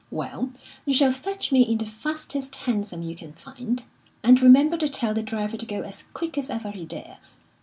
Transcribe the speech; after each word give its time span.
Well, 0.09 0.49
you 0.83 0.95
shall 0.95 1.11
fetch 1.11 1.51
me 1.51 1.61
in 1.61 1.77
the 1.77 1.85
fastest 1.85 2.55
hansom 2.55 3.03
you 3.03 3.15
can 3.15 3.33
find, 3.33 3.83
and 4.23 4.41
remember 4.41 4.75
to 4.79 4.89
tell 4.89 5.13
the 5.13 5.21
driver 5.21 5.57
to 5.57 5.65
go 5.67 5.81
as 5.83 6.05
quick 6.15 6.39
as 6.39 6.49
ever 6.49 6.71
he 6.71 6.87
dare. 6.87 7.19